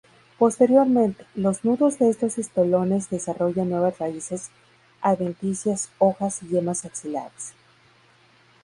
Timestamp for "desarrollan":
3.11-3.69